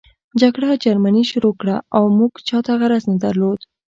[0.41, 3.59] جګړه جرمني شروع کړه او موږ چاته غرض نه درلود